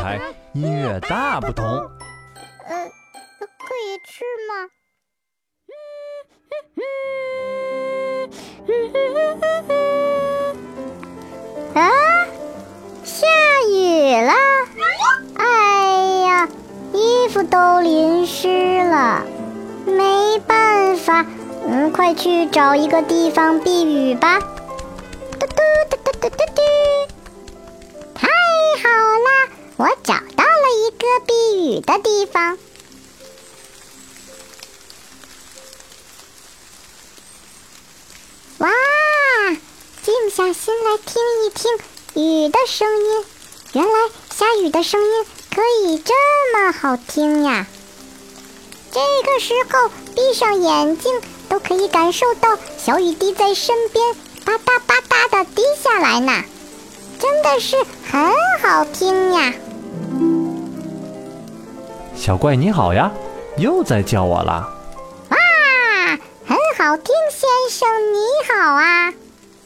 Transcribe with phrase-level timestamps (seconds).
[0.00, 0.20] 台，
[0.52, 1.64] 音乐大不同。
[1.66, 2.90] 呃，
[3.58, 4.68] 可以吃吗？
[11.74, 11.90] 啊，
[13.02, 13.26] 下
[13.68, 14.32] 雨了！
[15.36, 15.42] 哎
[16.26, 16.48] 呀，
[16.92, 18.48] 衣服都淋湿
[18.84, 19.24] 了，
[19.86, 21.26] 没办法，
[21.66, 24.38] 嗯，快去找一个地方避雨吧。
[24.38, 25.56] 嘟嘟
[25.90, 26.62] 嘟嘟嘟嘟嘟，
[29.76, 32.58] 我找到了一个避雨的地方。
[38.58, 38.70] 哇，
[40.02, 41.72] 静下心来听一听
[42.14, 43.24] 雨的声音，
[43.72, 43.92] 原来
[44.32, 45.24] 下雨的声音
[45.54, 46.14] 可以这
[46.52, 47.66] 么好听呀！
[48.92, 56.44] 这个时候闭上眼睛，都可以感受到小雨滴在身边吧嗒吧嗒的滴下来呢，
[57.18, 57.76] 真的是
[58.10, 58.32] 很
[58.62, 59.52] 好听呀！
[62.24, 63.12] 小怪你好呀，
[63.58, 64.66] 又在叫我啦！
[65.28, 65.36] 哇，
[66.46, 69.12] 很好听，先生你好啊！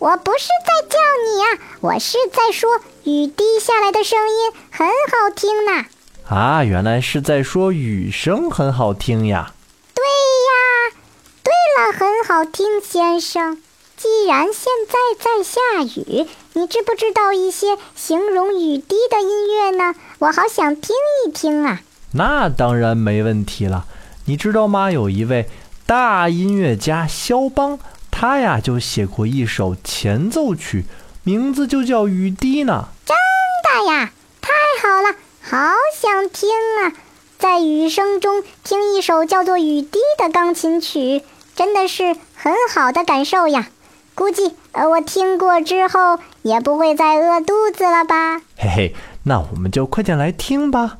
[0.00, 1.46] 我不是在叫你啊，
[1.80, 5.84] 我是在说雨滴下来的声音很好听呢。
[6.28, 9.52] 啊，原来是在说雨声很好听呀！
[9.94, 10.96] 对呀，
[11.44, 13.62] 对了，很好听，先生。
[13.96, 19.94] 既然现在在下雨，你知不知道一些形容雨滴的音乐呢？
[20.18, 21.82] 我好想听一听啊！
[22.12, 23.86] 那当然没问题了。
[24.26, 24.90] 你知道吗？
[24.90, 25.48] 有一位
[25.86, 27.78] 大音乐家肖邦，
[28.10, 30.84] 他呀就写过一首前奏曲，
[31.22, 32.88] 名字就叫《雨滴》呢。
[33.06, 33.16] 真
[33.64, 34.12] 的呀？
[34.40, 36.48] 太好了，好想听
[36.82, 36.92] 啊！
[37.38, 41.22] 在雨声中听一首叫做《雨滴》的钢琴曲，
[41.54, 43.68] 真的是很好的感受呀。
[44.14, 48.38] 估计呃，我听过之后也不会再饿肚子了吧？
[48.56, 50.98] 嘿嘿，那我们就快点来听吧。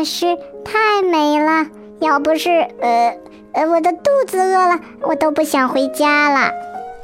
[0.00, 0.24] 的是
[0.64, 1.66] 太美了！
[2.00, 2.48] 要不是
[2.80, 3.18] 呃
[3.52, 6.50] 呃我的肚子饿了，我都不想回家了。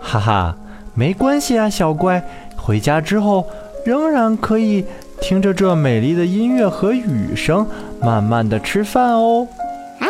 [0.00, 0.56] 哈哈，
[0.94, 2.22] 没关系啊，小怪，
[2.56, 3.44] 回家之后
[3.84, 4.86] 仍然可以
[5.20, 7.66] 听着这美丽的音乐和雨声，
[8.00, 9.46] 慢慢的吃饭哦。
[9.98, 10.08] 哎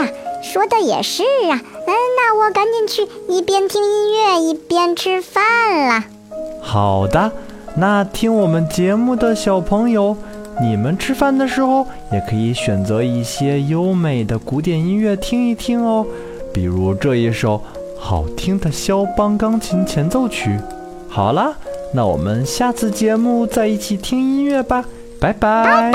[0.00, 0.08] 呀，
[0.40, 6.04] 说的也是啊，嗯，那我赶紧去一边听音乐一边吃饭了。
[6.62, 7.32] 好的，
[7.74, 10.16] 那听我们节目的小朋友，
[10.60, 16.06] 你们吃饭的时候也可以选择一些优美的古典音乐听一听哦，
[16.52, 17.62] 比如这一首
[17.98, 20.58] 好听的肖邦钢琴前奏曲。
[21.08, 21.54] 好啦，
[21.94, 24.84] 那我们下次节目再一起听音乐吧，
[25.20, 25.92] 拜拜。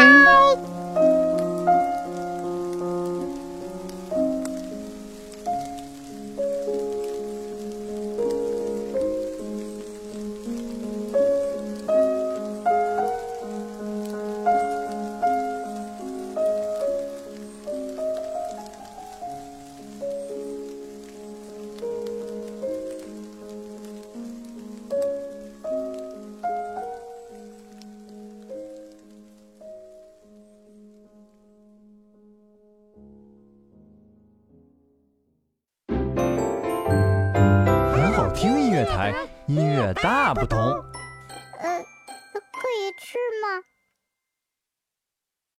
[38.86, 39.14] 台，
[39.48, 40.93] 音乐大不同。